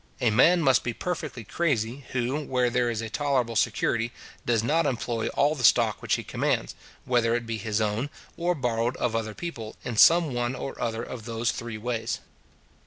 [0.19, 4.11] A man must be perfectly crazy, who, where there is a tolerable security,
[4.47, 6.73] does not employ all the stock which he commands,
[7.05, 11.03] whether it be his own, or borrowed of other people, in some one or other
[11.03, 12.19] of those three ways.